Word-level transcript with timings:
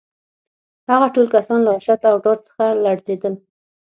هغه 0.91 1.07
ټول 1.15 1.27
کسان 1.35 1.59
له 1.63 1.69
وحشت 1.75 2.01
او 2.09 2.15
ډار 2.23 2.37
څخه 2.47 2.63
لړزېدل 2.83 3.33